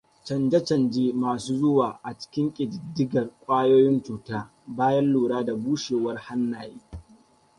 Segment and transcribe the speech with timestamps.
[0.25, 6.79] Canje-canje masu zuwa a cikin ƙididdigar ƙwayoyin cuta bayan lura da bushewar hannaye: